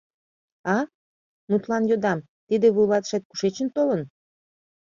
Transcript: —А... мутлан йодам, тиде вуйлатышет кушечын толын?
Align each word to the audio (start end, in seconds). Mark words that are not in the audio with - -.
—А... 0.75 0.77
мутлан 1.49 1.83
йодам, 1.89 2.19
тиде 2.47 2.67
вуйлатышет 2.75 3.23
кушечын 3.29 3.67
толын? 3.75 4.01